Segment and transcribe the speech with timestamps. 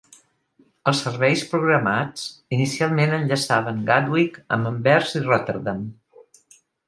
[0.91, 2.23] Els serveis programats,
[2.57, 5.85] inicialment enllaçaven Gatwick amb Anvers i Rotterdam.